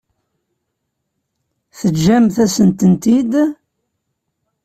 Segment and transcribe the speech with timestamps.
[1.77, 3.33] Teǧǧamt-asent-tent-id?